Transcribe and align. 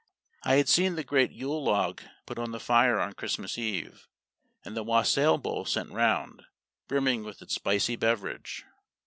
I 0.41 0.55
had 0.55 0.67
seen 0.67 0.95
the 0.95 1.03
great 1.03 1.31
Yule 1.31 1.63
log 1.63 2.01
put 2.25 2.39
on 2.39 2.49
the 2.49 2.59
fire 2.59 2.99
on 2.99 3.13
Christmas 3.13 3.55
Eve, 3.59 4.07
and 4.65 4.75
the 4.75 4.81
wassail 4.81 5.37
bowl 5.37 5.63
sent 5.63 5.91
round, 5.91 6.41
brimming 6.87 7.23
with 7.23 7.43
its 7.43 7.53
spicy 7.53 7.95
beverage. 7.97 8.65